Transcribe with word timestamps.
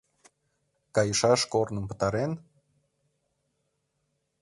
Кайышаш 0.95 1.41
корным 1.53 1.85
пытарен? 1.89 2.31